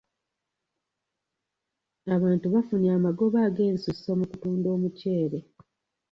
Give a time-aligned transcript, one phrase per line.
[2.15, 5.37] Abantu bafunye amagoba ag'ensusso mu kutunda omuceere.